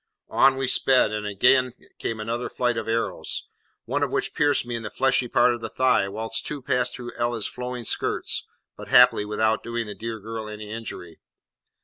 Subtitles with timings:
[0.29, 3.45] On we sped, and again came another flight of arrows,
[3.85, 6.95] one of which pierced me in the fleshy part of the thigh, whilst two passed
[6.95, 11.19] through Ella's flowing skirts, but happily without doing the dear girl any injury.